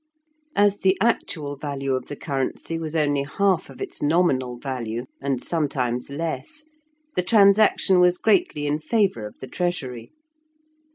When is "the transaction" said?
7.15-7.99